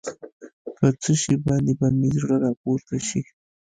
په 0.75 0.85
څه 1.01 1.11
شي 1.21 1.35
باندې 1.47 1.73
به 1.79 1.87
مې 1.97 2.09
زړه 2.21 2.35
راپورته 2.45 2.95
شي. 3.07 3.21